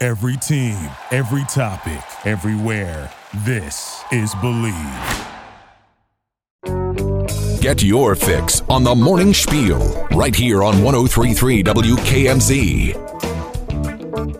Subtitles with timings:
[0.00, 3.12] Every team, every topic, everywhere.
[3.44, 4.74] This is Believe.
[7.60, 9.78] Get your fix on the morning spiel
[10.10, 12.96] right here on 1033 WKMZ.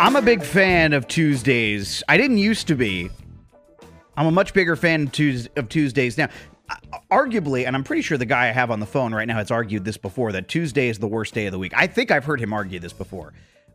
[0.00, 2.02] I'm a big fan of Tuesdays.
[2.08, 3.10] I didn't used to be.
[4.16, 6.30] I'm a much bigger fan of, Tuesdays now.
[6.68, 6.74] Uh,
[7.12, 9.52] Arguably, and I'm pretty sure the guy I have on the phone right now has
[9.52, 11.74] argued this before that Tuesday is the worst day of the week.
[11.76, 13.32] I think I've heard him argue this before.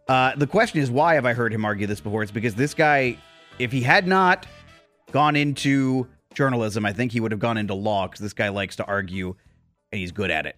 [0.10, 2.24] Uh, the question is, why have I heard him argue this before?
[2.24, 3.16] It's because this guy,
[3.60, 4.48] if he had not
[5.12, 8.76] gone into journalism, I think he would have gone into law because this guy likes
[8.78, 9.36] to argue
[9.92, 10.56] and he's good at it.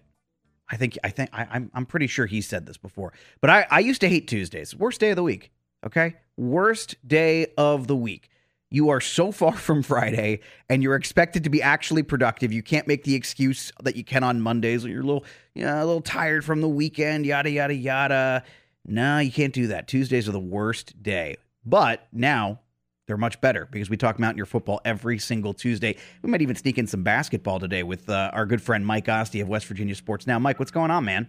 [0.70, 3.12] I think I think I, I'm I'm pretty sure he said this before.
[3.42, 4.74] But I, I used to hate Tuesdays.
[4.74, 5.50] Worst day of the week.
[5.84, 6.14] Okay?
[6.38, 8.30] Worst day of the week.
[8.70, 12.54] You are so far from Friday and you're expected to be actually productive.
[12.54, 15.76] You can't make the excuse that you can on Mondays you're a little, you know,
[15.76, 18.44] a little tired from the weekend, yada yada yada.
[18.84, 19.88] No, you can't do that.
[19.88, 21.36] Tuesdays are the worst day.
[21.64, 22.60] But now
[23.06, 25.96] they're much better because we talk Mountaineer football every single Tuesday.
[26.22, 29.40] We might even sneak in some basketball today with uh, our good friend Mike Asti
[29.40, 30.38] of West Virginia Sports Now.
[30.38, 31.28] Mike, what's going on, man?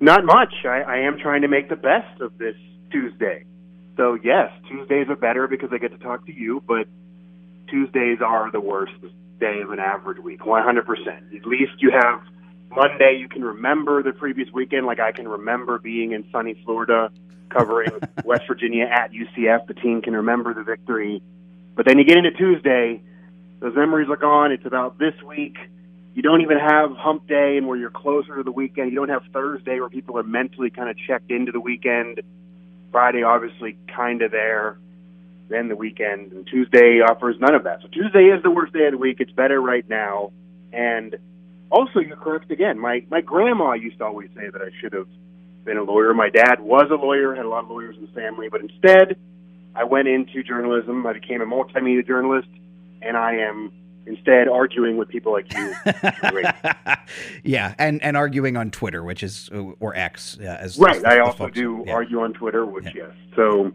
[0.00, 0.54] Not much.
[0.64, 2.56] I, I am trying to make the best of this
[2.90, 3.44] Tuesday.
[3.96, 6.88] So yes, Tuesdays are better because I get to talk to you, but
[7.68, 8.94] Tuesdays are the worst
[9.38, 10.40] day of an average week.
[10.40, 11.36] 100%.
[11.36, 12.22] At least you have
[12.70, 13.18] Monday.
[13.18, 17.10] You can remember the previous weekend, like I can remember being in sunny Florida
[17.50, 17.90] covering
[18.24, 19.66] West Virginia at UCF.
[19.66, 21.22] The team can remember the victory.
[21.74, 23.02] But then you get into Tuesday,
[23.60, 24.52] those memories are gone.
[24.52, 25.56] It's about this week.
[26.14, 28.90] You don't even have hump day and where you're closer to the weekend.
[28.90, 32.20] You don't have Thursday where people are mentally kind of checked into the weekend.
[32.90, 34.78] Friday, obviously, kind of there.
[35.48, 36.32] Then the weekend.
[36.32, 37.82] And Tuesday offers none of that.
[37.82, 39.18] So Tuesday is the worst day of the week.
[39.20, 40.32] It's better right now.
[40.72, 41.16] And
[41.70, 42.78] also, you're correct again.
[42.78, 45.08] My, my grandma used to always say that I should have
[45.64, 46.12] been a lawyer.
[46.14, 49.16] My dad was a lawyer, had a lot of lawyers in the family, but instead,
[49.74, 51.06] I went into journalism.
[51.06, 52.48] I became a multimedia journalist,
[53.02, 53.72] and I am
[54.06, 55.74] instead arguing with people like you.
[57.44, 59.48] yeah, and and arguing on Twitter, which is
[59.78, 60.96] or X, yeah, as right.
[60.96, 61.92] as I also do yeah.
[61.92, 63.12] argue on Twitter, which yes.
[63.36, 63.72] So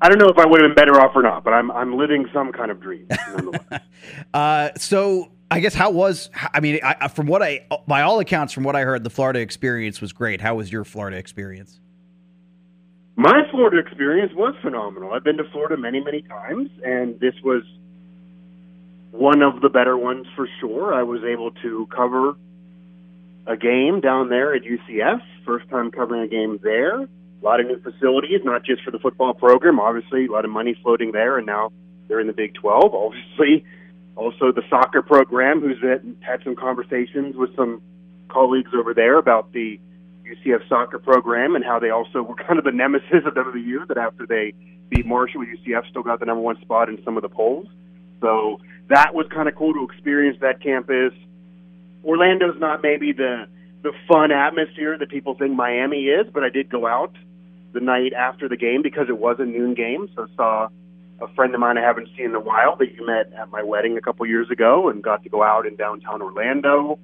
[0.00, 1.96] I don't know if I would have been better off or not, but I'm I'm
[1.96, 3.06] living some kind of dream.
[3.30, 3.62] nonetheless.
[4.34, 8.52] Uh, so I guess how was I mean, I, from what I by all accounts,
[8.52, 10.40] from what I heard, the Florida experience was great.
[10.40, 11.80] How was your Florida experience?
[13.16, 15.12] My Florida experience was phenomenal.
[15.12, 17.62] I've been to Florida many, many times, and this was
[19.12, 20.92] one of the better ones for sure.
[20.92, 22.34] I was able to cover
[23.46, 27.02] a game down there at UCF, first time covering a game there.
[27.02, 27.08] A
[27.42, 30.76] lot of new facilities, not just for the football program, obviously, a lot of money
[30.82, 31.70] floating there, and now
[32.08, 33.64] they're in the Big 12, obviously.
[34.16, 37.80] Also, the soccer program, who's had- some conversations with some
[38.28, 39.78] colleagues over there about the
[40.24, 43.86] UCF soccer program and how they also were kind of the nemesis of WVU.
[43.88, 44.54] That after they
[44.88, 47.66] beat Marshall, UCF still got the number one spot in some of the polls.
[48.20, 51.12] So that was kind of cool to experience that campus.
[52.04, 53.46] Orlando's not maybe the
[53.82, 57.12] the fun atmosphere that people think Miami is, but I did go out
[57.72, 60.08] the night after the game because it was a noon game.
[60.16, 60.68] So saw
[61.24, 63.62] a friend of mine I haven't seen in a while that you met at my
[63.62, 66.98] wedding a couple years ago, and got to go out in downtown Orlando.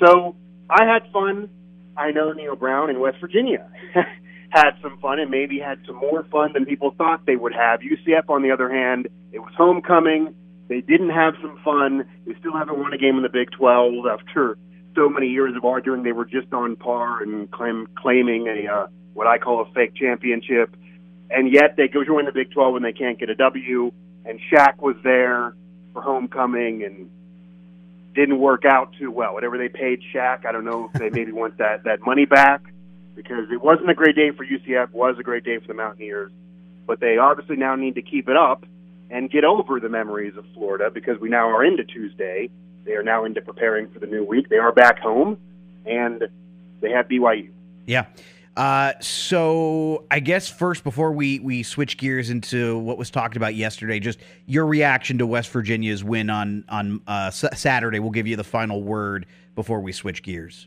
[0.00, 0.34] So
[0.70, 1.48] I had fun.
[1.96, 3.68] I know Neal Brown in West Virginia
[4.50, 7.80] had some fun and maybe had some more fun than people thought they would have.
[7.80, 10.34] UCF, on the other hand, it was homecoming.
[10.68, 12.04] They didn't have some fun.
[12.26, 14.56] They still haven't won a game in the Big 12 after
[14.94, 16.02] so many years of arguing.
[16.02, 19.94] They were just on par and claim, claiming a uh, what I call a fake
[19.94, 20.76] championship.
[21.30, 23.92] And yet they go join the Big 12 when they can't get a W.
[24.24, 25.54] And Shaq was there
[25.92, 27.10] for homecoming and
[28.14, 29.34] didn't work out too well.
[29.34, 32.62] Whatever they paid Shaq, I don't know if they maybe want that that money back.
[33.14, 36.30] because it wasn't a great day for UCF, was a great day for the Mountaineers,
[36.86, 38.64] but they obviously now need to keep it up
[39.10, 42.48] and get over the memories of Florida because we now are into Tuesday.
[42.84, 44.48] They are now into preparing for the new week.
[44.48, 45.36] They are back home,
[45.84, 46.28] and
[46.80, 47.50] they have BYU.
[47.86, 48.06] Yeah.
[48.58, 53.54] Uh, so I guess first, before we we switch gears into what was talked about
[53.54, 58.00] yesterday, just your reaction to West Virginia's win on on uh, Saturday.
[58.00, 60.66] We'll give you the final word before we switch gears.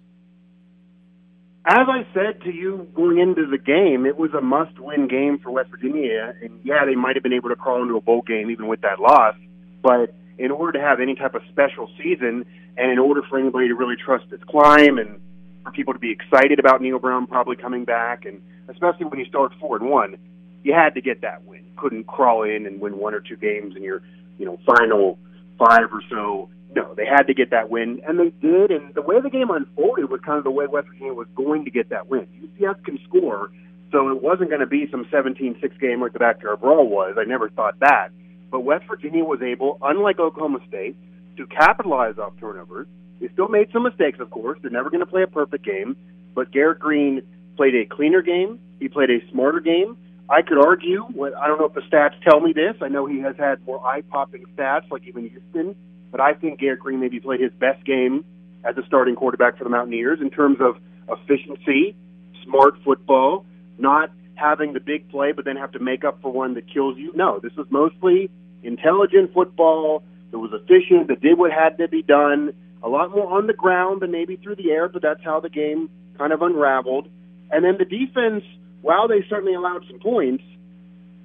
[1.66, 5.52] As I said to you going into the game, it was a must-win game for
[5.52, 8.50] West Virginia, and yeah, they might have been able to crawl into a bowl game
[8.50, 9.36] even with that loss,
[9.84, 12.46] but in order to have any type of special season,
[12.78, 15.20] and in order for anybody to really trust its climb and
[15.64, 19.26] for people to be excited about Neal Brown probably coming back, and especially when you
[19.26, 20.18] start four and one,
[20.64, 21.64] you had to get that win.
[21.78, 24.02] Couldn't crawl in and win one or two games in your,
[24.38, 25.18] you know, final
[25.58, 26.50] five or so.
[26.74, 28.72] No, they had to get that win, and they did.
[28.72, 31.66] And the way the game unfolded was kind of the way West Virginia was going
[31.66, 32.28] to get that win.
[32.42, 33.52] UCF can score,
[33.92, 37.16] so it wasn't going to be some 17-6 game like the backyard brawl was.
[37.20, 38.10] I never thought that.
[38.50, 40.96] But West Virginia was able, unlike Oklahoma State,
[41.38, 42.88] to capitalize off turnovers
[43.22, 44.60] they still made some mistakes, of course.
[44.62, 45.96] They're never going to play a perfect game,
[46.34, 47.22] but Garrett Greene
[47.56, 48.60] played a cleaner game.
[48.80, 49.96] He played a smarter game.
[50.28, 51.06] I could argue.
[51.06, 52.76] I don't know if the stats tell me this.
[52.82, 55.76] I know he has had more eye-popping stats, like even Houston,
[56.10, 58.26] but I think Garrett Greene maybe played his best game
[58.64, 60.78] as a starting quarterback for the Mountaineers in terms of
[61.10, 61.96] efficiency,
[62.44, 63.46] smart football,
[63.78, 66.98] not having the big play but then have to make up for one that kills
[66.98, 67.12] you.
[67.14, 68.30] No, this was mostly
[68.64, 73.38] intelligent football that was efficient, that did what had to be done a lot more
[73.38, 76.42] on the ground than maybe through the air, but that's how the game kind of
[76.42, 77.08] unraveled.
[77.52, 78.44] And then the defense,
[78.82, 80.44] while they certainly allowed some points,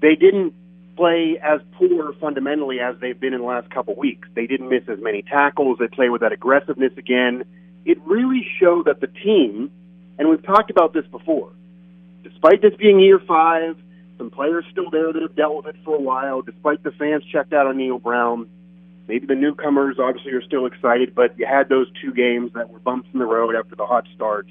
[0.01, 0.55] they didn't
[0.97, 4.29] play as poor fundamentally as they've been in the last couple weeks.
[4.35, 5.79] They didn't miss as many tackles.
[5.79, 7.45] They play with that aggressiveness again.
[7.85, 9.71] It really showed that the team,
[10.19, 11.53] and we've talked about this before,
[12.23, 13.77] despite this being year five,
[14.19, 17.23] some players still there that have dealt with it for a while, despite the fans
[17.31, 18.49] checked out on Neal Brown,
[19.09, 22.81] Maybe the newcomers obviously are still excited, but you had those two games that were
[22.81, 24.49] bumps in the road after the hot start.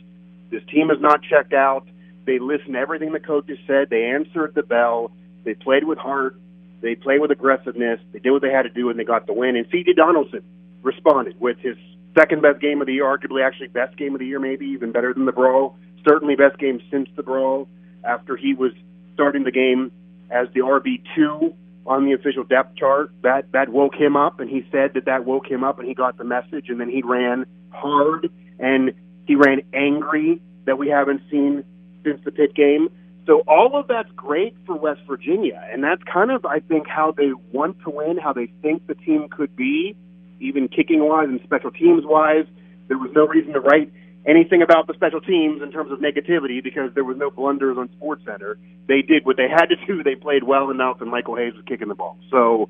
[0.50, 1.88] This team has not checked out.
[2.26, 3.90] They listened to everything the coaches said.
[3.90, 5.12] They answered the bell.
[5.44, 6.38] They played with heart.
[6.82, 8.00] They played with aggressiveness.
[8.14, 9.56] They did what they had to do, and they got the win.
[9.56, 9.94] And C.J.
[9.94, 10.42] Donaldson
[10.84, 11.76] responded with his
[12.18, 14.92] second best game of the year, arguably actually best game of the year, maybe even
[14.92, 15.78] better than the brawl.
[16.08, 17.68] Certainly best game since the brawl.
[18.04, 18.72] After he was
[19.14, 19.92] starting the game
[20.30, 21.54] as the RB two
[21.86, 23.12] on the official depth chart.
[23.24, 25.94] That that woke him up, and he said that that woke him up, and he
[25.94, 26.70] got the message.
[26.70, 28.30] And then he ran hard,
[28.60, 28.94] and
[29.26, 31.64] he ran angry that we haven't seen
[32.04, 32.90] since the pit game.
[33.26, 37.12] So all of that's great for West Virginia, and that's kind of I think how
[37.12, 39.96] they want to win, how they think the team could be,
[40.40, 42.46] even kicking wise and special teams wise.
[42.88, 43.92] There was no reason to write
[44.26, 47.90] anything about the special teams in terms of negativity because there was no blunders on
[47.94, 48.58] Sports Center.
[48.88, 50.04] They did what they had to do.
[50.04, 52.18] They played well enough, and Michael Hayes was kicking the ball.
[52.32, 52.70] So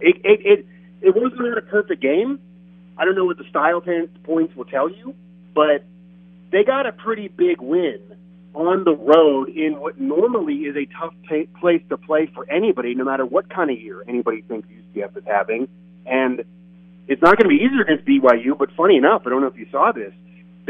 [0.00, 0.66] it it it,
[1.02, 2.40] it wasn't a perfect game.
[2.98, 3.82] I don't know what the style
[4.24, 5.14] points will tell you,
[5.54, 5.84] but
[6.52, 7.98] they got a pretty big win
[8.52, 12.94] on the road in what normally is a tough pay, place to play for anybody,
[12.94, 15.68] no matter what kind of year anybody thinks UCF is having.
[16.04, 16.44] And
[17.06, 19.56] it's not going to be easier against BYU, but funny enough, I don't know if
[19.56, 20.12] you saw this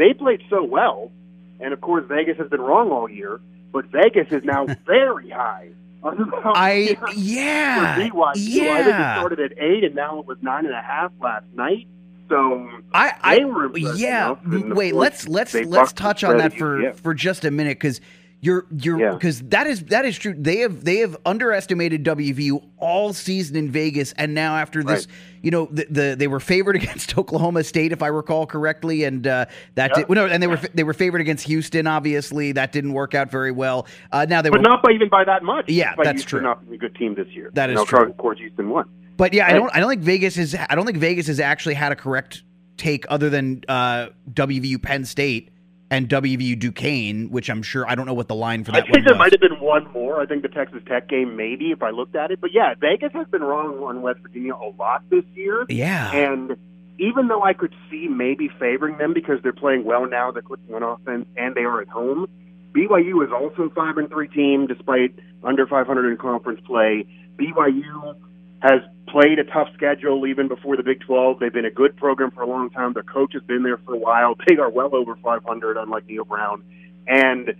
[0.01, 1.11] they played so well,
[1.59, 3.39] and of course Vegas has been wrong all year,
[3.71, 5.69] but Vegas is now very high.
[6.03, 8.33] I yeah BYU.
[8.35, 8.73] yeah.
[8.73, 11.45] I think it started at eight, and now it was nine and a half last
[11.53, 11.87] night.
[12.29, 14.35] So I, I yeah.
[14.43, 18.01] Wait, let's let's let's touch on that for for just a minute because
[18.43, 19.47] you're you're because yeah.
[19.49, 20.33] that is that is true.
[20.35, 25.15] They have they have underestimated WVU all season in Vegas, and now after this, right.
[25.43, 29.27] you know, the, the, they were favored against Oklahoma State, if I recall correctly, and
[29.27, 29.45] uh,
[29.75, 31.85] that did, well, no, and they were they were favored against Houston.
[31.85, 33.85] Obviously, that didn't work out very well.
[34.11, 35.69] Uh, now they but were not by even by that much.
[35.69, 36.41] Yeah, that's Houston true.
[36.41, 37.51] Not a good team this year.
[37.53, 38.09] That is no, true.
[38.09, 38.89] Of course, Houston won.
[39.17, 41.75] But yeah, I don't I don't think Vegas is I don't think Vegas has actually
[41.75, 42.41] had a correct
[42.77, 45.51] take other than uh, WVU Penn State
[45.91, 48.85] and WVU Duquesne, which I'm sure I don't know what the line for that.
[48.87, 50.21] I think there might have been one more.
[50.21, 52.39] I think the Texas Tech game, maybe if I looked at it.
[52.39, 55.65] But yeah, Vegas has been wrong on West Virginia a lot this year.
[55.67, 56.55] Yeah, and
[56.97, 60.73] even though I could see maybe favoring them because they're playing well now, they're clicking
[60.73, 62.27] on offense and they are at home.
[62.73, 67.05] BYU is also a five and three team despite under 500 in conference play.
[67.37, 68.15] BYU
[68.61, 71.39] has played a tough schedule even before the Big 12.
[71.39, 72.93] They've been a good program for a long time.
[72.93, 74.35] Their coach has been there for a while.
[74.47, 76.63] They are well over 500, unlike Neal Brown.
[77.07, 77.53] And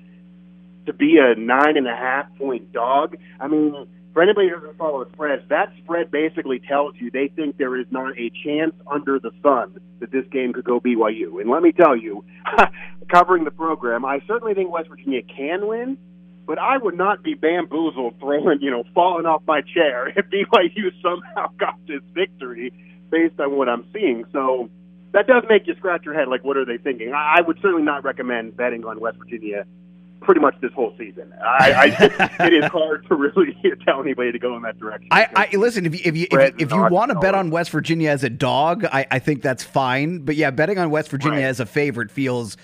[0.86, 3.16] to be a nine and a half point dog.
[3.40, 7.58] I mean, for anybody who doesn't follow spreads, that spread basically tells you they think
[7.58, 11.40] there is not a chance under the sun that this game could go BYU.
[11.40, 12.26] And let me tell you,
[13.10, 15.98] covering the program, I certainly think West Virginia can win,
[16.46, 20.92] but I would not be bamboozled, throwing, you know, falling off my chair if BYU
[21.02, 22.74] somehow got this victory
[23.10, 24.26] based on what I'm seeing.
[24.32, 24.70] So
[25.12, 26.28] that does make you scratch your head.
[26.28, 27.14] Like, what are they thinking?
[27.14, 29.66] I would certainly not recommend betting on West Virginia
[30.22, 31.34] pretty much this whole season.
[31.44, 31.96] I,
[32.40, 33.56] I it is hard to really
[33.86, 35.10] tell anybody to go in that direction.
[35.12, 37.72] I, I listen if you if you if, if you want to bet on West
[37.72, 40.20] Virginia as a dog, I, I think that's fine.
[40.20, 41.46] But yeah, betting on West Virginia right.
[41.46, 42.56] as a favorite feels.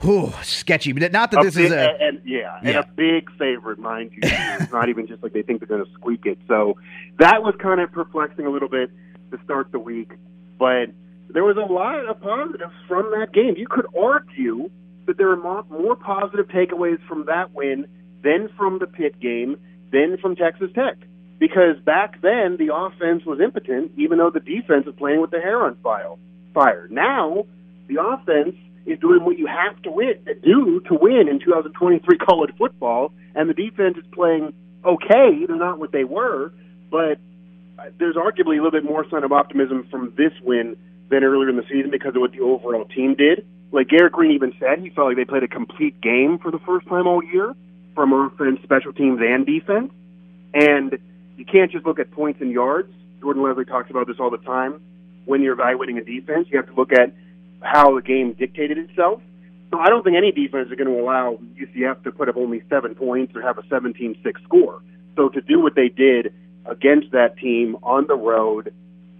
[0.00, 2.88] Whew, sketchy, but not that a this big, is a and, yeah, yeah, and a
[2.96, 4.20] big favorite, mind you.
[4.22, 6.38] it's not even just like they think they're going to squeak it.
[6.46, 6.76] So
[7.18, 8.90] that was kind of perplexing a little bit
[9.30, 10.12] to start the week,
[10.58, 10.90] but
[11.28, 13.54] there was a lot of positives from that game.
[13.56, 14.70] You could argue
[15.06, 17.86] that there are more, positive takeaways from that win
[18.22, 19.56] than from the Pitt game,
[19.92, 20.96] than from Texas Tech.
[21.38, 25.40] Because back then, the offense was impotent, even though the defense was playing with the
[25.40, 26.88] hair on fire.
[26.90, 27.46] Now,
[27.88, 32.50] the offense is doing what you have to win, do to win in 2023 college
[32.56, 35.44] football, and the defense is playing okay.
[35.46, 36.52] They're not what they were,
[36.90, 37.18] but
[37.98, 40.76] there's arguably a little bit more sign of optimism from this win
[41.10, 43.46] than earlier in the season because of what the overall team did.
[43.72, 46.58] Like Garrett Greene even said, he felt like they played a complete game for the
[46.60, 47.54] first time all year
[47.94, 49.92] from offense, special teams, and defense.
[50.54, 50.98] And
[51.36, 52.92] you can't just look at points and yards.
[53.20, 54.80] Jordan Lesley talks about this all the time.
[55.24, 57.12] When you're evaluating a defense, you have to look at
[57.66, 59.20] how the game dictated itself.
[59.70, 62.62] So I don't think any defense is going to allow UCF to put up only
[62.70, 64.80] seven points or have a 17-6 score.
[65.16, 66.32] So to do what they did
[66.64, 68.72] against that team on the road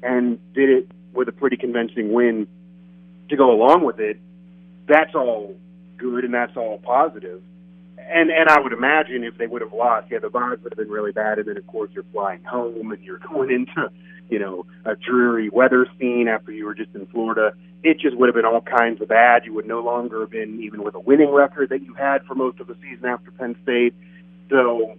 [0.03, 2.47] and did it with a pretty convincing win
[3.29, 4.21] to go along with it,
[4.87, 5.57] that's all
[5.97, 7.43] good and that's all positive.
[7.99, 10.79] And and I would imagine if they would have lost, yeah, the vibes would have
[10.79, 11.39] been really bad.
[11.39, 13.91] And then of course you're flying home and you're going into,
[14.29, 17.53] you know, a dreary weather scene after you were just in Florida.
[17.83, 19.45] It just would have been all kinds of bad.
[19.45, 22.35] You would no longer have been even with a winning record that you had for
[22.35, 23.95] most of the season after Penn State.
[24.51, 24.97] So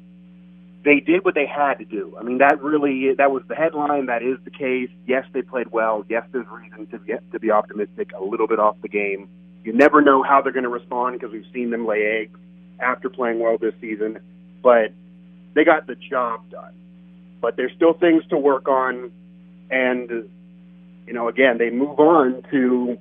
[0.86, 2.16] they did what they had to do.
[2.18, 4.06] I mean, that really that was the headline.
[4.06, 4.90] That is the case.
[5.06, 6.06] Yes, they played well.
[6.08, 8.12] Yes, there's reason to get to be optimistic.
[8.18, 9.28] A little bit off the game.
[9.64, 12.40] You never know how they're going to respond because we've seen them lay eggs
[12.80, 14.20] after playing well this season.
[14.64, 14.94] But
[15.56, 16.74] they got the job done.
[17.42, 19.12] But there's still things to work on,
[19.70, 20.30] and
[21.06, 22.98] you know, again, they move on to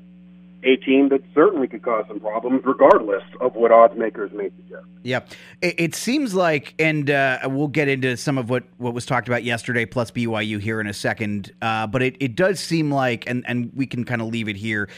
[0.67, 4.85] a team that certainly could cause some problems, regardless of what odds makers may suggest.
[5.03, 5.21] Yeah,
[5.63, 9.29] it, it seems like, and uh, we'll get into some of what, what was talked
[9.29, 11.53] about yesterday, plus BYU here in a second.
[11.63, 14.57] Uh, but it, it does seem like, and and we can kind of leave it
[14.57, 14.89] here.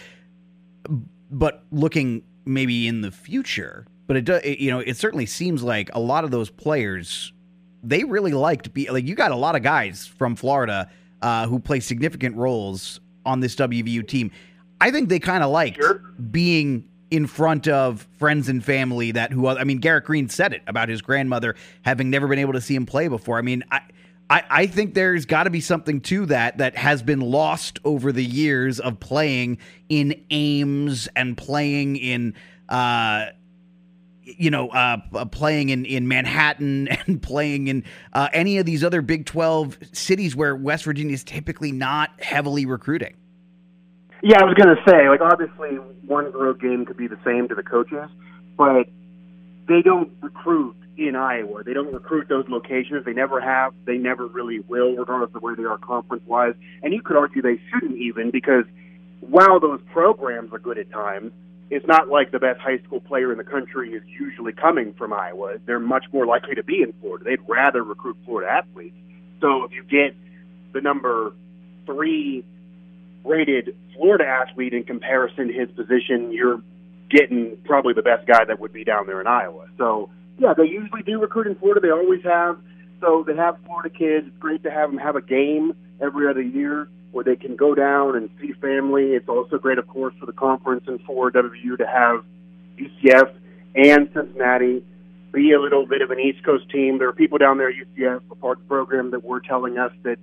[1.30, 5.90] But looking maybe in the future, but it does, you know, it certainly seems like
[5.92, 7.32] a lot of those players
[7.82, 10.90] they really liked be like you got a lot of guys from Florida
[11.22, 14.30] uh, who play significant roles on this WVU team
[14.80, 16.02] I think they kind of liked sure.
[16.30, 20.62] being in front of friends and family that who I mean Garrett Greene said it
[20.66, 23.38] about his grandmother having never been able to see him play before.
[23.38, 23.80] I mean, I
[24.30, 28.12] I, I think there's got to be something to that that has been lost over
[28.12, 29.58] the years of playing
[29.88, 32.34] in Ames and playing in
[32.68, 33.26] uh
[34.36, 38.84] you know, uh, uh playing in, in Manhattan and playing in uh, any of these
[38.84, 43.14] other Big 12 cities where West Virginia is typically not heavily recruiting.
[44.22, 47.46] Yeah, I was going to say, like, obviously, one road game could be the same
[47.48, 48.10] to the coaches,
[48.56, 48.88] but
[49.68, 51.62] they don't recruit in Iowa.
[51.62, 53.04] They don't recruit those locations.
[53.04, 53.72] They never have.
[53.84, 56.54] They never really will, regardless of where they are conference wise.
[56.82, 58.64] And you could argue they shouldn't even because
[59.20, 61.32] while those programs are good at times,
[61.70, 65.12] it's not like the best high school player in the country is usually coming from
[65.12, 65.56] Iowa.
[65.66, 67.24] They're much more likely to be in Florida.
[67.24, 68.96] They'd rather recruit Florida athletes.
[69.40, 70.16] So if you get
[70.72, 71.32] the number
[71.84, 72.44] three
[73.24, 76.62] rated Florida athlete in comparison to his position, you're
[77.10, 79.66] getting probably the best guy that would be down there in Iowa.
[79.76, 81.80] So, yeah, they usually do recruit in Florida.
[81.80, 82.58] They always have.
[83.00, 84.26] So they have Florida kids.
[84.26, 87.74] It's great to have them have a game every other year where they can go
[87.74, 89.12] down and see family.
[89.12, 92.24] It's also great, of course, for the conference and for WVU to have
[92.78, 93.32] UCF
[93.74, 94.84] and Cincinnati
[95.32, 96.98] be a little bit of an East Coast team.
[96.98, 99.78] There are people down there at UCF, a part of the program, that were telling
[99.78, 100.18] us that,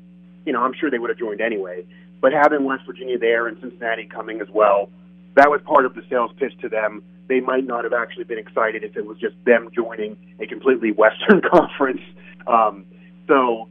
[0.46, 1.86] you know, I'm sure they would have joined anyway.
[2.22, 4.89] But having West Virginia there and Cincinnati coming as well,
[5.36, 7.04] that was part of the sales pitch to them.
[7.27, 10.92] They might not have actually been excited if it was just them joining a completely
[11.04, 12.01] Western conference.
[12.48, 12.86] Um,
[13.27, 13.70] so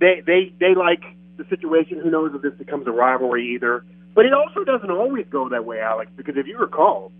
[0.00, 1.02] they they they like
[1.36, 2.00] the situation.
[2.00, 3.84] Who knows if this becomes a rivalry either?
[4.14, 7.12] But it also doesn't always go that way, Alex, because if you recall,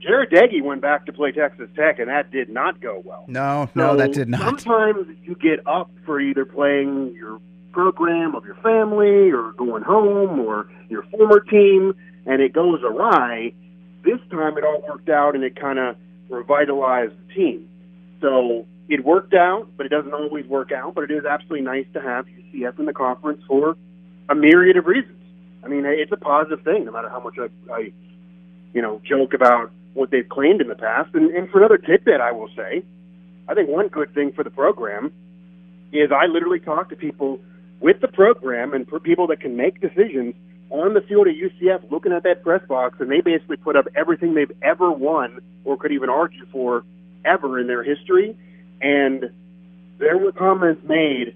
[0.00, 3.24] Jarret Doege went back to play Texas Tech, and that did not go well.
[3.26, 4.40] No, no, that did not.
[4.40, 7.38] Sometimes you get up for either playing your
[7.72, 13.52] program of your family or going home or your former team, and it goes awry.
[14.02, 15.96] This time it all worked out, and it kind of
[16.30, 17.68] revitalized the team.
[18.22, 20.94] So it worked out, but it doesn't always work out.
[20.94, 23.76] But it is absolutely nice to have UCF in the conference for
[24.28, 25.16] a myriad of reasons.
[25.64, 27.92] I mean, it's a positive thing, no matter how much I, I
[28.74, 31.14] you know, joke about what they've claimed in the past.
[31.14, 32.82] And, and for another tidbit, I will say,
[33.48, 35.12] I think one good thing for the program
[35.92, 37.40] is I literally talk to people
[37.80, 40.34] with the program and for people that can make decisions
[40.70, 43.86] on the field at UCF looking at that press box, and they basically put up
[43.96, 46.84] everything they've ever won or could even argue for
[47.24, 48.36] ever in their history.
[48.80, 49.30] And
[49.98, 51.34] there were comments made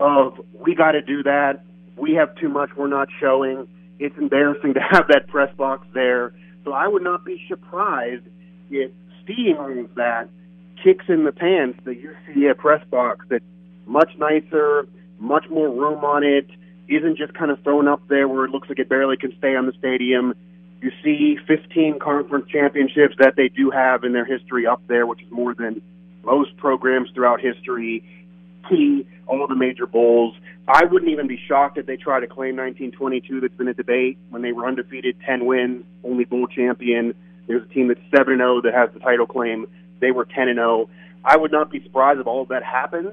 [0.00, 1.64] of, we got to do that.
[1.96, 3.68] We have too much we're not showing.
[3.98, 6.32] It's embarrassing to have that press box there.
[6.64, 8.24] So I would not be surprised
[8.70, 8.90] if
[9.22, 10.28] Steve owns that
[10.82, 13.44] kicks in the pants the UCF press box that's
[13.86, 14.86] much nicer,
[15.18, 16.48] much more room on it,
[16.88, 19.54] isn't just kind of thrown up there where it looks like it barely can stay
[19.54, 20.34] on the stadium.
[20.80, 25.22] You see 15 conference championships that they do have in their history up there, which
[25.22, 25.80] is more than
[26.24, 28.04] most programs throughout history.
[28.68, 30.34] T, all the major bowls.
[30.68, 34.18] I wouldn't even be shocked if they try to claim 1922 that's been a debate
[34.30, 37.14] when they were undefeated, 10 wins, only bowl champion.
[37.48, 39.66] There's a team that's 7 0 that has the title claim.
[40.00, 40.88] They were 10 0.
[41.24, 43.12] I would not be surprised if all of that happens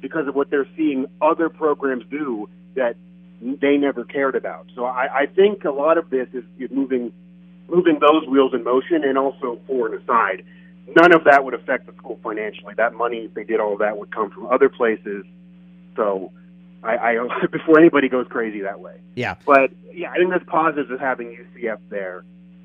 [0.00, 2.96] because of what they're seeing other programs do that
[3.40, 4.66] they never cared about.
[4.74, 7.12] So I, I think a lot of this is, is moving
[7.68, 10.44] moving those wheels in motion and also forward and aside.
[10.94, 12.74] None of that would affect the school financially.
[12.76, 15.24] That money, if they did all of that, would come from other places.
[15.96, 16.32] So
[16.82, 19.00] I, I before anybody goes crazy that way.
[19.14, 19.34] Yeah.
[19.44, 22.24] But yeah, I think there's positives of having UCF there.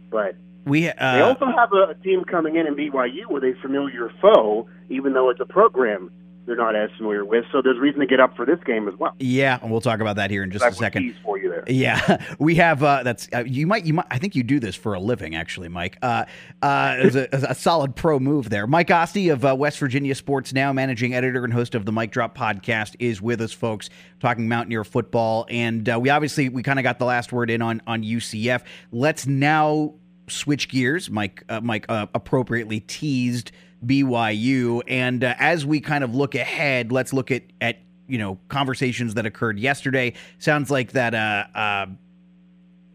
[0.10, 0.36] But
[0.66, 4.12] We uh, they also have a, a team coming in in BYU with a familiar
[4.22, 6.12] foe, even though it's a program
[6.46, 7.46] they're not as familiar with.
[7.52, 9.16] So there's reason to get up for this game as well.
[9.20, 11.04] yeah, and we'll talk about that here in just a second.
[11.04, 11.64] tease for you there.
[11.68, 12.82] Yeah, we have.
[12.84, 13.86] Uh, that's uh, you might.
[13.86, 14.08] You might.
[14.10, 15.98] I think you do this for a living, actually, Mike.
[16.02, 16.26] Uh,
[16.62, 18.68] uh, it was a, a solid pro move there.
[18.68, 22.12] Mike Asti of uh, West Virginia Sports Now, managing editor and host of the Mike
[22.12, 26.80] Drop podcast, is with us, folks, talking Mountaineer football, and uh, we obviously we kind
[26.80, 28.64] of got the last word in on on UCF.
[28.92, 29.94] Let's now
[30.28, 31.10] switch gears.
[31.10, 31.44] Mike.
[31.50, 33.52] Uh, Mike uh, appropriately teased
[33.86, 38.38] BYU, and uh, as we kind of look ahead, let's look at at you know
[38.50, 40.14] conversations that occurred yesterday.
[40.40, 41.14] Sounds like that.
[41.14, 41.86] Uh, uh,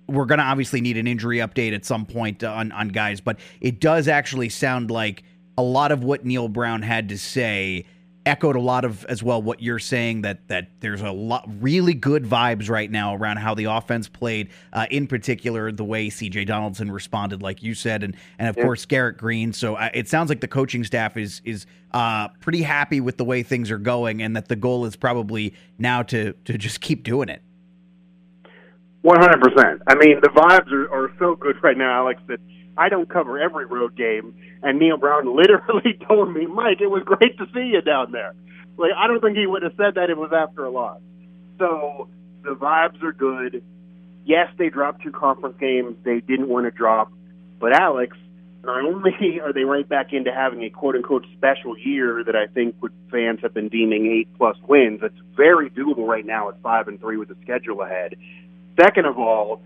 [0.09, 3.39] we're going to obviously need an injury update at some point on on guys, but
[3.61, 5.25] it does actually sound like
[5.59, 7.87] a lot of what Neal Brown had to say
[8.27, 11.95] echoed a lot of as well what you're saying that that there's a lot really
[11.95, 16.47] good vibes right now around how the offense played uh, in particular the way CJ
[16.47, 20.29] Donaldson responded like you said and and of course Garrett Greene so uh, it sounds
[20.29, 24.21] like the coaching staff is is uh, pretty happy with the way things are going
[24.21, 27.43] and that the goal is probably now to to just keep doing it
[29.07, 29.83] One hundred percent.
[29.87, 32.21] I mean, the vibes are, are so good right now, Alex.
[32.27, 32.41] That
[32.77, 37.03] I don't cover every road game, and Neal Brown literally told me, "Mike, it was
[37.05, 38.35] great to see you down there."
[38.77, 41.01] Like, I don't think he would have said that it was after a loss.
[41.59, 42.09] So
[42.43, 43.63] the vibes are good.
[44.25, 47.13] Yes, they dropped two conference games they didn't want to drop,
[47.59, 48.17] but Alex,
[48.65, 52.47] not only are they right back into having a quote unquote special year that I
[52.47, 55.01] think would fans have been deeming eight plus wins.
[55.03, 58.17] It's very doable right now at five and three with the schedule ahead.
[58.79, 59.63] Second of all,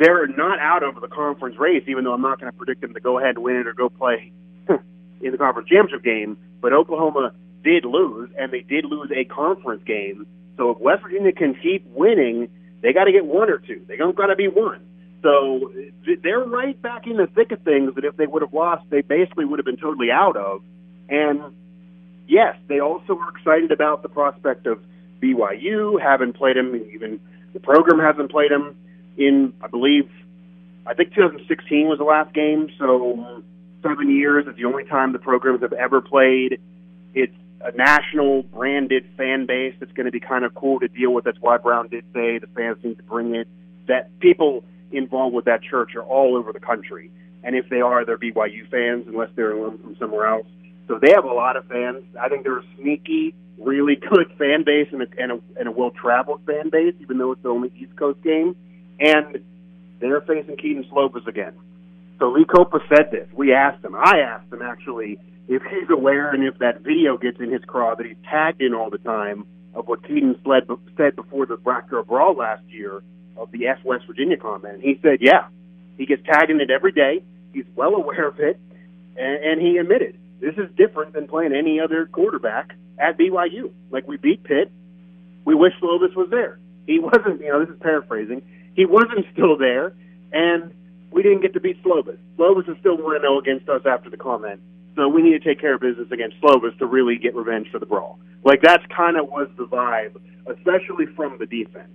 [0.00, 2.94] they're not out of the conference race, even though I'm not going to predict them
[2.94, 4.32] to go ahead and win it or go play
[5.20, 6.38] in the conference championship game.
[6.62, 10.26] But Oklahoma did lose, and they did lose a conference game.
[10.56, 12.48] So if West Virginia can keep winning,
[12.80, 13.82] they got to get one or two.
[13.86, 14.80] They don't got to be one.
[15.22, 15.70] So
[16.22, 19.02] they're right back in the thick of things that if they would have lost, they
[19.02, 20.62] basically would have been totally out of.
[21.10, 21.42] And
[22.26, 24.80] yes, they also were excited about the prospect of
[25.20, 27.20] BYU, haven't played them, even
[27.52, 28.76] the program hasn't played them
[29.20, 30.10] in, I believe,
[30.86, 33.42] I think 2016 was the last game, so
[33.82, 34.46] seven years.
[34.48, 36.58] It's the only time the programs have ever played.
[37.14, 41.12] It's a national branded fan base that's going to be kind of cool to deal
[41.12, 41.24] with.
[41.24, 43.46] That's why Brown did say the fans need to bring it.
[43.88, 47.10] That people involved with that church are all over the country,
[47.44, 50.46] and if they are, they're BYU fans, unless they're from somewhere else.
[50.88, 52.02] So they have a lot of fans.
[52.20, 55.72] I think they're a sneaky, really good fan base and a, and a, and a
[55.72, 58.56] well-traveled fan base, even though it's the only East Coast game.
[59.00, 59.42] And
[59.98, 61.54] they're facing Kedon Slovis again.
[62.18, 63.28] So Lee Kpogba said this.
[63.34, 63.94] We asked him.
[63.94, 67.94] I asked him actually if he's aware and if that video gets in his craw
[67.96, 70.38] that he's tagged in all the time of what Kedon
[70.96, 73.02] said before the Backyard Brawl last year
[73.36, 74.74] of the F West Virginia comment.
[74.74, 75.48] And he said, yeah,
[75.96, 77.22] he gets tagged in it every day.
[77.52, 78.60] He's well aware of it,
[79.16, 83.72] and, and he admitted this is different than playing any other quarterback at BYU.
[83.90, 84.70] Like we beat Pitt,
[85.44, 86.58] we wish Slovis was there.
[86.86, 87.40] He wasn't.
[87.40, 88.42] You know, this is paraphrasing.
[88.74, 89.92] He wasn't still there,
[90.32, 90.72] and
[91.10, 92.18] we didn't get to beat Slovis.
[92.38, 94.60] Slovis is still one to zero against us after the comment.
[94.96, 97.78] So we need to take care of business against Slovis to really get revenge for
[97.78, 98.18] the brawl.
[98.44, 101.94] Like that's kind of was the vibe, especially from the defense.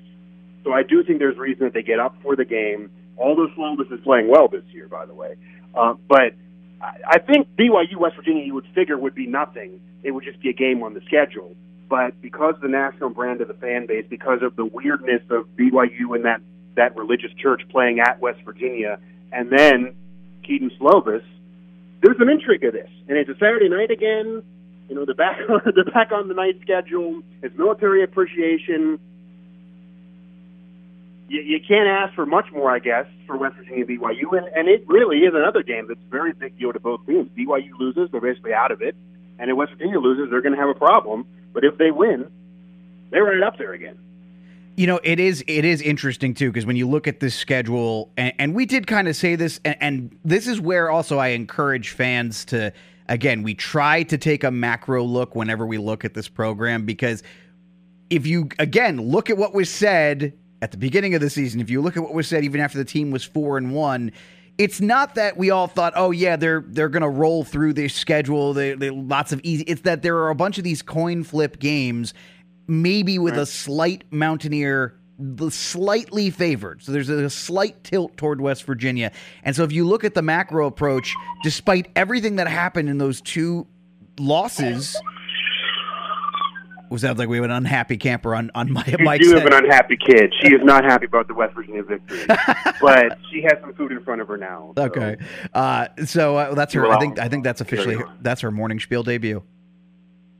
[0.64, 2.90] So I do think there's reason that they get up for the game.
[3.18, 5.36] Although Slovis is playing well this year, by the way,
[5.74, 6.34] uh, but
[6.82, 9.80] I think BYU West Virginia you would figure would be nothing.
[10.04, 11.56] It would just be a game on the schedule.
[11.90, 15.48] But because of the national brand of the fan base, because of the weirdness of
[15.56, 16.42] BYU and that
[16.76, 19.00] that religious church playing at West Virginia,
[19.32, 19.96] and then
[20.44, 21.24] Kedon Slovis,
[22.02, 22.90] there's some intrigue of this.
[23.08, 24.44] And it's a Saturday night again.
[24.90, 27.22] You know, the back the back on the night schedule.
[27.42, 29.00] It's military appreciation.
[31.28, 34.68] You, you can't ask for much more, I guess, for West Virginia BYU, and, and
[34.68, 37.30] it really is another game that's very big deal to both teams.
[37.36, 38.96] BYU loses, they're basically out of it,
[39.40, 41.26] and if West Virginia loses, they're going to have a problem.
[41.52, 42.30] But if they win,
[43.10, 43.98] they're right up there again.
[44.78, 48.12] You know, it is it is interesting too because when you look at this schedule,
[48.18, 51.30] and, and we did kind of say this, and, and this is where also I
[51.30, 52.74] encourage fans to
[53.08, 57.24] again we try to take a macro look whenever we look at this program because
[58.10, 61.70] if you again look at what was said at the beginning of the season, if
[61.70, 64.12] you look at what was said even after the team was four and one,
[64.58, 68.54] it's not that we all thought, oh yeah, they're they're gonna roll through this schedule.
[68.54, 69.64] They, they lots of easy.
[69.68, 72.14] It's that there are a bunch of these coin flip games
[72.68, 73.44] maybe with right.
[73.44, 76.84] a slight Mountaineer the slightly favored.
[76.84, 79.12] So there's a slight tilt toward West Virginia.
[79.44, 83.22] And so if you look at the macro approach, despite everything that happened in those
[83.22, 83.66] two
[84.20, 84.98] losses,
[86.90, 89.46] was that like we have an unhappy camper on on my you Mike's do have
[89.46, 90.34] an unhappy kid.
[90.42, 92.26] She is not happy about the West Virginia victory,
[92.82, 94.74] but she has some food in front of her now.
[94.78, 94.84] So.
[94.84, 95.18] Okay,
[95.54, 96.88] uh, so uh, that's her.
[96.88, 99.44] I think I think that's officially her, that's her morning spiel debut.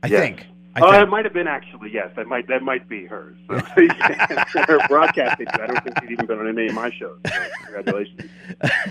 [0.02, 0.20] I yes.
[0.20, 0.46] think.
[0.76, 1.90] I oh, it might have been actually.
[1.90, 3.38] Yes, that might that might be hers.
[3.48, 3.54] So,
[4.68, 5.46] her broadcasting.
[5.48, 7.18] I don't think she's even been on any of my shows.
[7.26, 7.32] So
[7.64, 8.30] congratulations.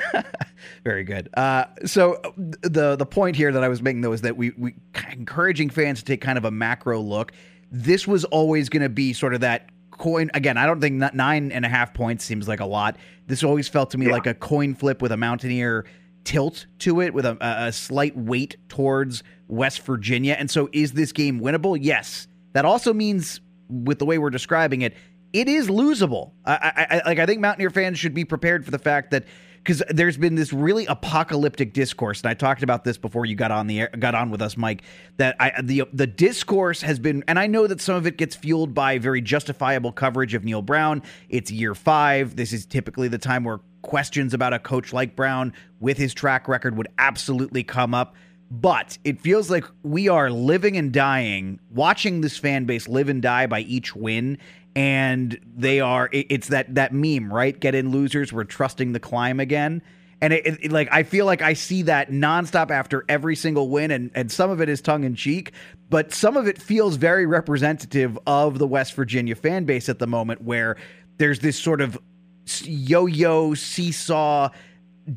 [0.83, 1.29] Very good.
[1.35, 4.73] Uh, so the the point here that I was making though is that we we
[5.11, 7.33] encouraging fans to take kind of a macro look.
[7.71, 10.57] This was always going to be sort of that coin again.
[10.57, 12.97] I don't think nine and a half points seems like a lot.
[13.27, 14.13] This always felt to me yeah.
[14.13, 15.85] like a coin flip with a Mountaineer
[16.25, 20.35] tilt to it, with a, a slight weight towards West Virginia.
[20.37, 21.77] And so, is this game winnable?
[21.79, 22.27] Yes.
[22.53, 24.95] That also means, with the way we're describing it,
[25.33, 26.31] it is losable.
[26.45, 29.25] I, I, like I think Mountaineer fans should be prepared for the fact that
[29.65, 33.49] because there's been this really apocalyptic discourse, and I talked about this before you got
[33.51, 34.83] on the air, got on with us, Mike.
[35.17, 38.35] That I, the the discourse has been, and I know that some of it gets
[38.35, 41.01] fueled by very justifiable coverage of Neal Brown.
[41.29, 42.35] It's year five.
[42.35, 46.47] This is typically the time where questions about a coach like Brown with his track
[46.47, 48.15] record would absolutely come up.
[48.51, 53.21] But it feels like we are living and dying, watching this fan base live and
[53.21, 54.37] die by each win.
[54.75, 57.57] And they are, it's that, that meme, right?
[57.59, 59.81] Get in losers, we're trusting the climb again.
[60.21, 63.91] And it, it, like I feel like I see that nonstop after every single win,
[63.91, 65.51] and, and some of it is tongue in cheek,
[65.89, 70.07] but some of it feels very representative of the West Virginia fan base at the
[70.07, 70.77] moment, where
[71.17, 71.97] there's this sort of
[72.63, 74.49] yo-yo seesaw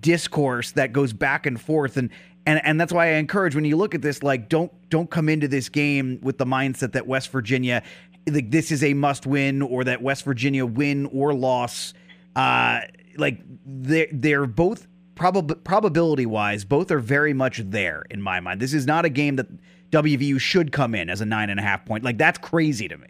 [0.00, 1.96] discourse that goes back and forth.
[1.96, 2.10] And
[2.46, 5.28] and and that's why I encourage when you look at this like don't don't come
[5.28, 7.82] into this game with the mindset that West Virginia
[8.30, 11.94] like this is a must win or that West Virginia win or loss.
[12.34, 12.80] Uh
[13.16, 18.60] like they they're both probab- probability wise both are very much there in my mind.
[18.60, 19.46] This is not a game that
[19.90, 22.04] WVU should come in as a nine and a half point.
[22.04, 23.08] Like that's crazy to me.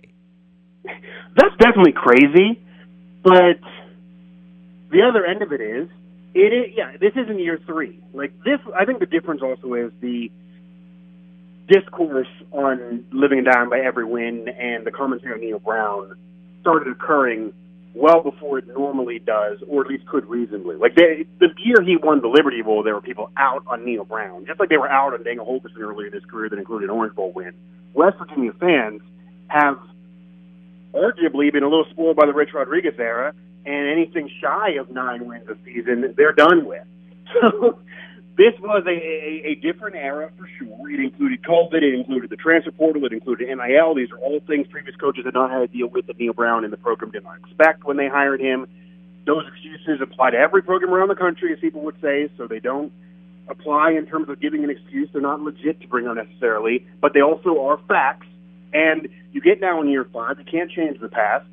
[1.36, 2.64] That's definitely crazy
[3.22, 3.60] but
[4.90, 5.88] the other end of it is,
[6.34, 6.96] it is yeah.
[6.98, 8.00] This isn't year three.
[8.12, 10.30] Like this, I think the difference also is the
[11.68, 16.16] discourse on living and dying by every win and the commentary on Neal Brown
[16.60, 17.52] started occurring
[17.94, 20.76] well before it normally does, or at least could reasonably.
[20.76, 24.04] Like they, the year he won the Liberty Bowl, there were people out on Neal
[24.04, 26.88] Brown, just like they were out on Dana Holgorsen earlier in his career that included
[26.88, 27.52] an Orange Bowl win.
[27.94, 29.02] West Virginia fans
[29.48, 29.78] have
[30.94, 33.34] arguably been a little spoiled by the Rich Rodriguez era
[33.66, 36.84] and anything shy of nine wins a season, they're done with.
[37.42, 37.78] So
[38.38, 40.90] this was a, a, a different era for sure.
[40.90, 43.94] It included COVID, it included the transfer portal, it included NIL.
[43.96, 46.64] These are all things previous coaches had not had to deal with that Neal Brown
[46.64, 48.66] and the program did not expect when they hired him.
[49.26, 52.60] Those excuses apply to every program around the country, as people would say, so they
[52.60, 52.92] don't
[53.48, 55.08] apply in terms of giving an excuse.
[55.12, 58.26] They're not legit to bring on necessarily, but they also are facts.
[58.72, 61.46] And you get now in year five, you can't change the past.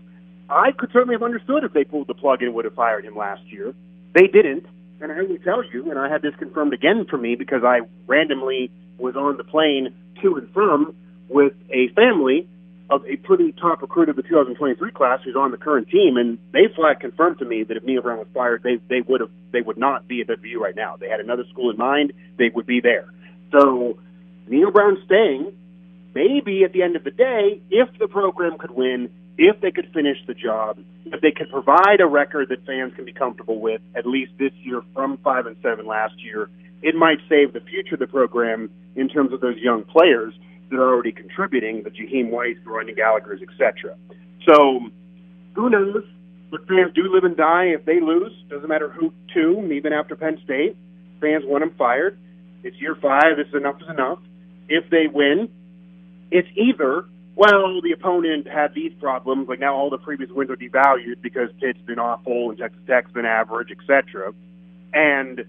[0.49, 3.15] I could certainly have understood if they pulled the plug and would have fired him
[3.15, 3.73] last year.
[4.13, 4.65] They didn't.
[5.01, 7.81] and I will tell you, and I had this confirmed again for me because I
[8.08, 10.95] randomly was on the plane to and from
[11.27, 12.47] with a family
[12.89, 16.38] of a pretty top recruit of the 2023 class who's on the current team, and
[16.53, 19.31] they flat confirmed to me that if Neal Brown was fired, they they would have
[19.51, 20.95] they would not be at WVU right now.
[20.95, 23.12] They had another school in mind; they would be there.
[23.51, 23.97] So
[24.47, 25.51] Neal Brown staying,
[26.13, 29.91] maybe at the end of the day, if the program could win, if they could
[29.93, 33.81] finish the job, if they could provide a record that fans can be comfortable with,
[33.95, 36.49] at least this year from five and seven last year,
[36.81, 40.33] it might save the future of the program in terms of those young players
[40.69, 43.95] that are already contributing, the Jahiem Whites, the Rodney Gallagher's, etc.
[44.47, 44.79] So
[45.53, 46.03] who knows?
[46.51, 48.31] But fans do live and die if they lose.
[48.49, 50.77] Doesn't matter who to, even after Penn State.
[51.19, 52.17] Fans want them fired.
[52.63, 53.39] It's year five.
[53.39, 54.19] Is enough is enough.
[54.69, 55.49] If they win,
[56.31, 60.55] it's either well, the opponent had these problems, like now all the previous wins are
[60.55, 64.33] devalued because Pitt's been awful and Texas Tech's been average, etc.
[64.93, 65.43] And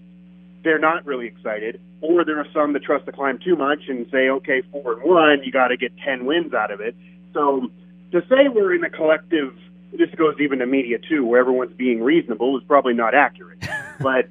[0.63, 4.05] they're not really excited, or there are some that trust the climb too much and
[4.11, 6.93] say, okay, four and one, you got to get ten wins out of it.
[7.33, 7.71] So
[8.11, 9.53] to say we're in a collective,
[9.97, 13.59] this goes even to media too, where everyone's being reasonable, is probably not accurate.
[14.01, 14.27] but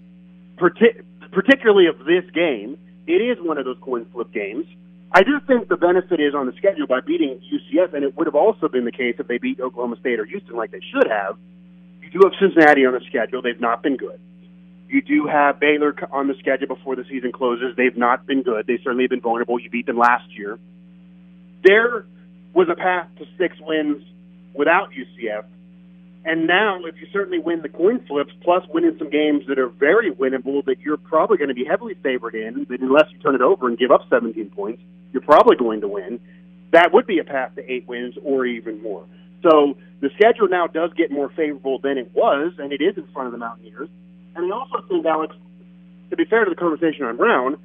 [0.58, 4.66] partic- particularly of this game, it is one of those coin flip games.
[5.12, 8.26] I do think the benefit is on the schedule by beating UCF, and it would
[8.26, 11.08] have also been the case if they beat Oklahoma State or Houston like they should
[11.08, 11.36] have.
[12.02, 14.20] You do have Cincinnati on the schedule; they've not been good.
[14.88, 17.74] You do have Baylor on the schedule before the season closes.
[17.76, 18.66] They've not been good.
[18.66, 19.58] They certainly have been vulnerable.
[19.58, 20.58] You beat them last year.
[21.64, 22.06] There
[22.54, 24.02] was a path to six wins
[24.54, 25.44] without UCF.
[26.26, 29.68] And now, if you certainly win the coin flips, plus winning some games that are
[29.68, 33.36] very winnable that you're probably going to be heavily favored in, that unless you turn
[33.36, 36.18] it over and give up 17 points, you're probably going to win,
[36.72, 39.06] that would be a path to eight wins or even more.
[39.44, 43.06] So the schedule now does get more favorable than it was, and it is in
[43.12, 43.88] front of the Mountaineers.
[44.34, 45.36] And I also think, Alex,
[46.10, 47.56] to be fair to the conversation on Brown,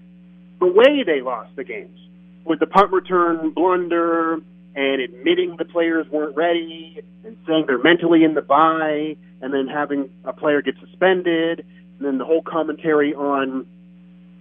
[0.60, 1.98] the way they lost the games
[2.46, 4.40] with the punt return blunder
[4.76, 9.68] and admitting the players weren't ready and saying they're mentally in the bye and then
[9.68, 11.66] having a player get suspended
[11.98, 13.66] and then the whole commentary on,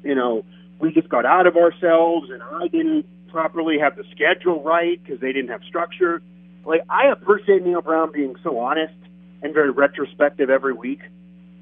[0.02, 0.44] you know,
[0.80, 5.20] we just got out of ourselves and I didn't properly have the schedule right because
[5.20, 6.22] they didn't have structure.
[6.64, 8.94] Like, I appreciate Neal Brown being so honest
[9.42, 11.00] and very retrospective every week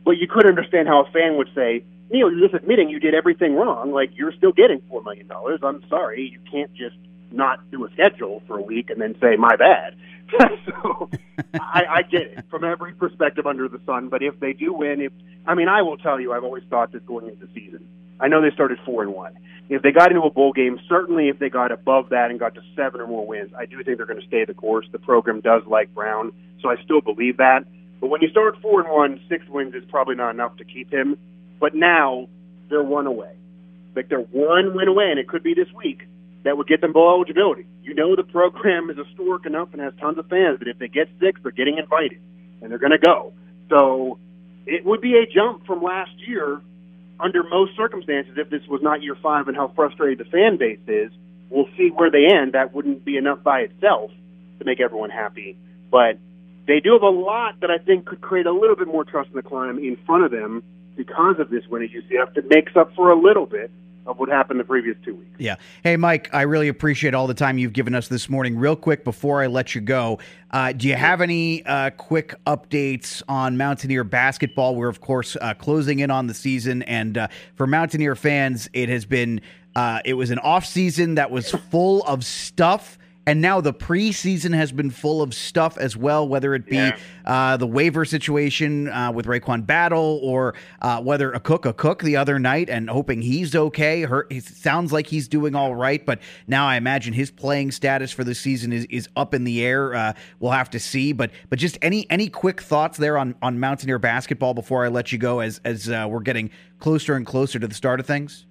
[0.09, 3.13] but you could understand how a fan would say, Neal, you're just admitting you did
[3.13, 3.93] everything wrong.
[3.93, 5.61] Like you're still getting four million dollars.
[5.63, 6.97] I'm sorry, you can't just
[7.33, 9.95] not do a schedule for a week and then say my bad.
[10.67, 11.11] so
[11.55, 14.09] I, I get it from every perspective under the sun.
[14.09, 15.13] But if they do win, if
[15.47, 17.87] I mean, I will tell you, I've always thought this going into the season.
[18.21, 19.39] I know they started four and one.
[19.69, 22.55] If they got into a bowl game, certainly if they got above that and got
[22.55, 24.87] to seven or more wins, I do think they're going to stay the course.
[24.91, 27.65] The program does like Brown, so I still believe that.
[28.01, 30.91] But when you start four and one, six wins is probably not enough to keep
[30.91, 31.17] him.
[31.61, 32.29] But now
[32.71, 33.35] they're one away.
[33.95, 36.08] Like they're one win away, and it could be this week
[36.45, 37.67] that would get them bowl eligibility.
[37.83, 40.89] You know the program is historic enough and has tons of fans that if they
[40.89, 42.21] get six, they're getting invited,
[42.63, 43.33] and they're going to go.
[43.69, 44.19] So
[44.67, 46.61] it would be a jump from last year
[47.21, 50.79] under most circumstances if this was not year five and how frustrated the fan base
[50.87, 51.13] is.
[51.51, 52.53] We'll see where they end.
[52.53, 54.11] That wouldn't be enough by itself
[54.59, 55.57] to make everyone happy.
[55.91, 56.19] But
[56.67, 59.31] they do have a lot that I think could create a little bit more trust
[59.31, 60.63] in the climb in front of them
[60.97, 63.71] because of this win at UCF that makes up for a little bit
[64.09, 65.31] of what happened the previous two weeks.
[65.39, 65.57] Yeah.
[65.85, 68.57] Hey, Mike, I really appreciate all the time you've given us this morning.
[68.57, 70.19] Real quick before I let you go,
[70.51, 74.75] uh, do you have any uh, quick updates on Mountaineer basketball?
[74.75, 76.83] We're, of course, uh, closing in on the season.
[76.85, 79.41] And uh, for Mountaineer fans, it has been.
[79.77, 84.55] Uh, it was an off season that was full of stuff and now the preseason
[84.55, 86.97] has been full of stuff as well, whether it be yeah.
[87.27, 92.39] uh, the waiver situation uh, with RaeQuan Battle or uh, whether a cook the other
[92.39, 94.01] night and hoping he's okay.
[94.05, 98.13] Her, it sounds like he's doing all right, but now I imagine his playing status
[98.13, 99.95] for the season is, is up in the air.
[99.95, 103.61] Uh, we'll have to see, but but just any any quick thoughts there on on
[103.61, 107.59] Mountaineer basketball before I let you go as as uh, we're getting closer and closer
[107.59, 108.47] to the start of things.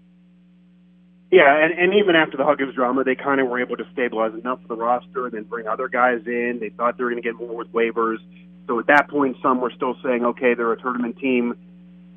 [1.30, 4.34] Yeah, and, and even after the Huggins drama, they kind of were able to stabilize
[4.34, 6.60] enough of the roster and then bring other guys in.
[6.62, 8.18] They thought they were going to get more with waivers.
[8.68, 11.56] So at that point, some were still saying, okay, they're a tournament team.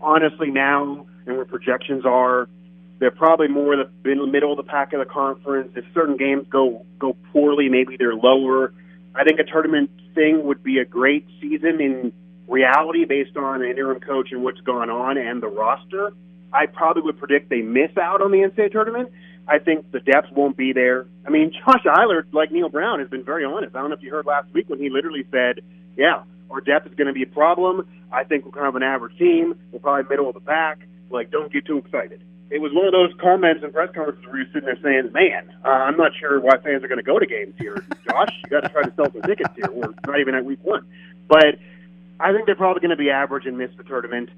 [0.01, 2.49] Honestly, now, and where projections are,
[3.01, 5.73] they're probably more in the middle of the pack of the conference.
[5.75, 8.73] If certain games go go poorly, maybe they're lower.
[9.15, 12.13] I think a tournament thing would be a great season in
[12.47, 16.13] reality based on an interim coach and what's gone on and the roster.
[16.53, 19.11] I probably would predict they miss out on the NCAA tournament.
[19.47, 21.07] I think the depth won't be there.
[21.27, 23.75] I mean, Josh Eilert, like Neal Brown, has been very honest.
[23.75, 25.61] I don't know if you heard last week when he literally said,
[25.97, 27.87] "Yeah, our depth is going to be a problem.
[28.13, 29.55] I think we're kind of an average team.
[29.73, 30.81] We're probably middle of the pack.
[31.11, 32.23] Like, don't get too excited.
[32.51, 35.53] It was one of those comments and press conferences where you're sitting there saying, "Man,
[35.65, 37.77] uh, I'm not sure why fans are going to go to games here."
[38.09, 39.71] Josh, you got to try to sell some tickets here.
[39.71, 40.85] We're not even at week one,
[41.29, 41.59] but
[42.19, 44.31] I think they're probably going to be average and miss the tournament.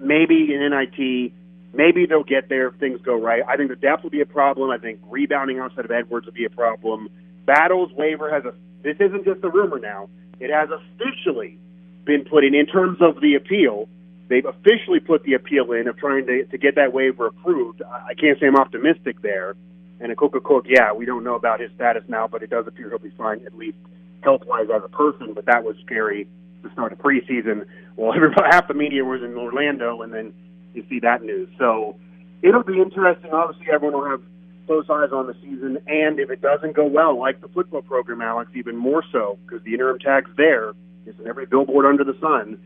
[0.00, 1.32] Maybe in NIT,
[1.74, 3.42] maybe they'll get there if things go right.
[3.48, 4.70] I think the depth will be a problem.
[4.70, 7.08] I think rebounding outside of Edwards will be a problem.
[7.46, 8.54] Battles waiver has a.
[8.82, 10.08] This isn't just a rumor now.
[10.40, 11.58] It has officially
[12.04, 13.88] been put in in terms of the appeal.
[14.28, 17.82] They've officially put the appeal in of trying to, to get that waiver approved.
[17.82, 19.54] I can't say I'm optimistic there.
[20.00, 22.88] And Akok Akok, yeah, we don't know about his status now, but it does appear
[22.88, 23.78] he'll be fine, at least
[24.22, 25.34] health wise as a person.
[25.34, 26.26] But that was scary
[26.62, 27.66] to start a preseason.
[27.96, 28.12] Well,
[28.50, 30.32] half the media was in Orlando, and then
[30.74, 31.48] you see that news.
[31.58, 31.96] So
[32.42, 33.30] it'll be interesting.
[33.32, 34.22] Obviously, everyone will have
[34.66, 38.22] close eyes on the season, and if it doesn't go well, like the football program,
[38.22, 40.72] Alex, even more so because the interim tag's there.
[41.06, 42.58] It's in every billboard under the sun.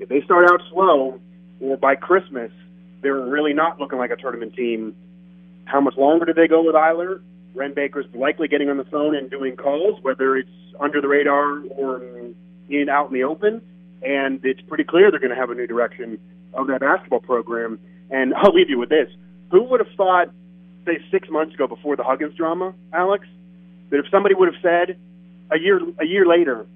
[0.00, 1.20] If they start out slow,
[1.60, 2.50] or by Christmas
[3.02, 4.94] they're really not looking like a tournament team,
[5.64, 7.22] how much longer do they go with Eilert?
[7.54, 11.60] Wren Baker's likely getting on the phone and doing calls, whether it's under the radar
[11.70, 12.02] or
[12.68, 13.60] in out in the open.
[14.02, 16.18] And it's pretty clear they're going to have a new direction
[16.54, 17.78] of that basketball program.
[18.10, 19.08] And I'll leave you with this:
[19.50, 20.30] Who would have thought,
[20.84, 23.26] say, six months ago, before the Huggins drama, Alex,
[23.90, 24.98] that if somebody would have said
[25.50, 26.66] a year a year later,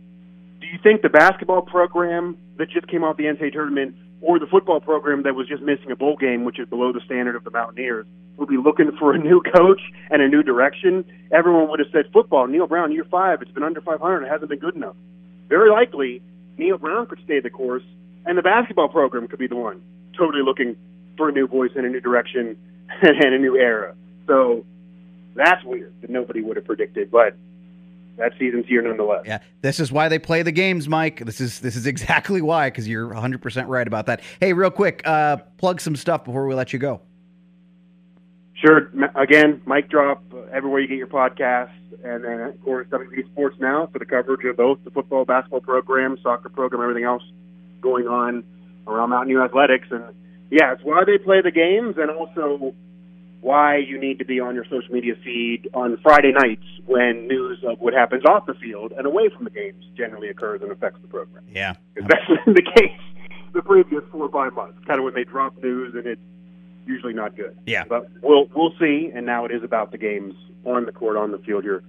[0.61, 4.47] do you think the basketball program that just came off the NCAA tournament or the
[4.47, 7.45] football program that was just missing a bowl game, which is below the standard of
[7.45, 8.07] the Mountaineers,
[8.37, 11.05] would be looking for a new coach and a new direction?
[11.31, 12.47] Everyone would have said football.
[12.47, 14.23] Neal Brown, year five, it's been under 500.
[14.23, 14.97] It hasn't been good enough.
[15.49, 16.23] Very likely,
[16.57, 17.83] Neal Brown could stay the course,
[18.27, 19.83] and the basketball program could be the one
[20.17, 20.77] totally looking
[21.17, 22.57] for a new voice and a new direction
[23.03, 23.95] and a new era.
[24.27, 24.65] So
[25.35, 27.37] that's weird that nobody would have predicted, but
[28.17, 29.23] that season's here nonetheless.
[29.27, 31.25] Yeah, this is why they play the games, Mike.
[31.25, 34.21] This is this is exactly why because you're 100 percent right about that.
[34.41, 37.01] Hey, real quick, uh, plug some stuff before we let you go.
[38.55, 38.91] Sure.
[39.15, 43.57] Again, mic drop uh, everywhere you get your podcasts, and then of course WV Sports
[43.61, 47.23] Now for the coverage of both the football, basketball program, soccer program, everything else
[47.85, 48.43] going on
[48.89, 49.87] around Mountaineer athletics.
[49.91, 50.03] And
[50.51, 52.75] yeah, it's why they play the games, and also
[53.45, 57.63] why you need to be on your social media feed on Friday nights when news
[57.63, 60.99] of what happens off the field and away from the games generally occurs and affects
[61.03, 61.45] the program.
[61.53, 62.99] Yeah, Because that's been the case
[63.53, 64.79] the previous four or five months.
[64.87, 66.21] Kind of when they drop news and it's
[66.87, 67.57] usually not good.
[67.67, 67.85] Yeah.
[67.87, 69.11] But we'll we'll see.
[69.15, 71.83] And now it is about the games on the court, on the field here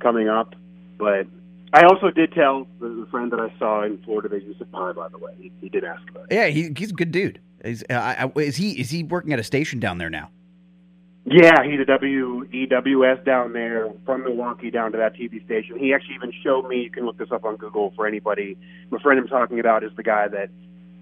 [0.00, 0.54] coming up.
[0.98, 1.26] But
[1.72, 4.56] I also did tell the, the friend that I saw in Florida that he was
[4.60, 5.32] a pie, by the way.
[5.38, 6.34] He, he did ask about it.
[6.34, 7.40] yeah, he, he's a good dude.
[7.64, 10.30] Is, uh, I- is he is he working at a station down there now?
[11.30, 15.78] Yeah, he's a WEWS down there from Milwaukee down to that TV station.
[15.78, 16.80] He actually even showed me.
[16.82, 18.56] You can look this up on Google for anybody.
[18.90, 20.48] My friend I'm talking about is the guy that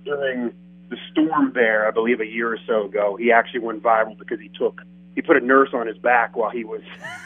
[0.05, 0.53] during
[0.89, 4.41] the storm there, I believe a year or so ago, he actually went viral because
[4.41, 4.83] he took
[5.15, 6.83] he put a nurse on his back while he was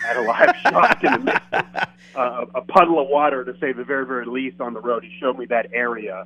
[0.08, 3.84] at a live shot in the midst uh, a puddle of water, to say the
[3.84, 5.04] very very least, on the road.
[5.04, 6.24] He showed me that area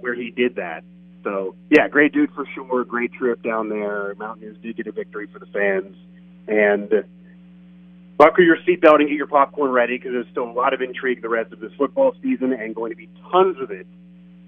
[0.00, 0.84] where he did that.
[1.22, 2.84] So yeah, great dude for sure.
[2.84, 4.14] Great trip down there.
[4.18, 5.96] Mountaineers did get a victory for the fans,
[6.48, 7.04] and
[8.16, 11.22] buckle your seatbelt and get your popcorn ready because there's still a lot of intrigue
[11.22, 13.86] the rest of this football season, and going to be tons of it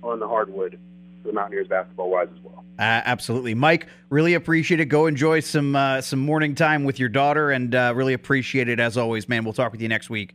[0.02, 0.78] on the hardwood
[1.22, 2.64] for the Mountaineers basketball wise as well.
[2.78, 3.86] Uh, absolutely, Mike.
[4.10, 4.86] Really appreciate it.
[4.86, 8.78] Go enjoy some uh, some morning time with your daughter, and uh, really appreciate it
[8.78, 9.44] as always, man.
[9.44, 10.34] We'll talk with you next week.